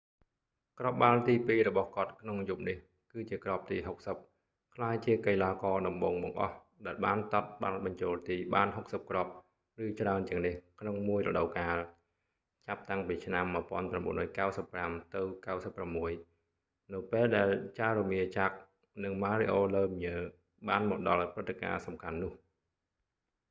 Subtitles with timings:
[0.79, 2.77] គ្រាប់បាល់ទីពីររបស់គាត់ក្នុងយប់នេះ
[3.11, 3.77] គឺជាគ្រាប់ទី
[4.25, 9.31] 60 ក្លាយជាកីឡាករតំបូងបង្អស់ដែលបានទាត់បាល់បញ្ចូលទី​បាន 60គ្រាប់
[9.77, 11.77] ​ឬច្រើនជាងនេះក្នុងមួយរដូវកាល
[12.67, 13.45] ចាប់តាំងពីឆ្នាំ
[15.17, 18.53] ​1995-96 នៅពេលដែល jaromir jagr
[19.03, 20.19] និង mario lemieux
[20.67, 22.33] បានមកដល់ព្រឹត្ដការណ៍សំខាន់នោះ។